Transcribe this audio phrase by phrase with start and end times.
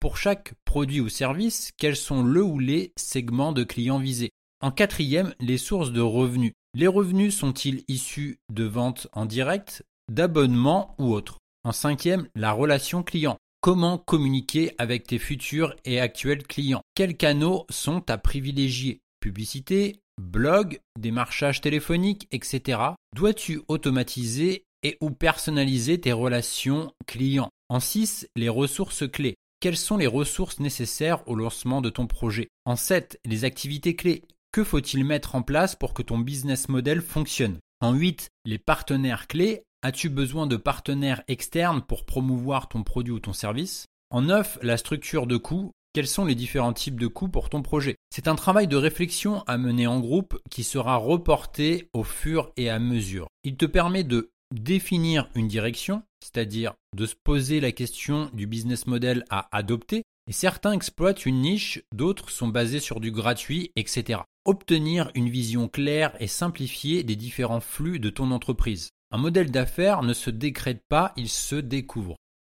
[0.00, 4.30] Pour chaque produit ou service, quels sont le ou les segments de clients visés?
[4.60, 6.52] En quatrième, les sources de revenus.
[6.74, 11.38] Les revenus sont-ils issus de ventes en direct, d'abonnements ou autres?
[11.62, 13.36] En cinquième, la relation client.
[13.60, 16.82] Comment communiquer avec tes futurs et actuels clients?
[16.94, 19.00] Quels canaux sont à privilégier?
[19.20, 22.78] Publicité, blog, démarchage téléphonique, etc.
[23.14, 27.50] Dois-tu automatiser et ou personnaliser tes relations clients?
[27.68, 29.36] En 6, les ressources clés.
[29.60, 32.48] Quelles sont les ressources nécessaires au lancement de ton projet?
[32.64, 34.22] En 7, les activités clés.
[34.52, 37.58] Que faut-il mettre en place pour que ton business model fonctionne?
[37.80, 43.18] En 8, les partenaires clés As-tu besoin de partenaires externes pour promouvoir ton produit ou
[43.18, 43.86] ton service?
[44.10, 45.72] En neuf, la structure de coûts.
[45.92, 47.96] Quels sont les différents types de coûts pour ton projet?
[48.10, 52.70] C'est un travail de réflexion à mener en groupe qui sera reporté au fur et
[52.70, 53.26] à mesure.
[53.42, 58.86] Il te permet de définir une direction, c'est-à-dire de se poser la question du business
[58.86, 64.20] model à adopter, et certains exploitent une niche, d'autres sont basés sur du gratuit, etc.
[64.44, 68.90] Obtenir une vision claire et simplifiée des différents flux de ton entreprise.
[69.10, 72.14] Un modèle d'affaires ne se décrète pas, il se découvre.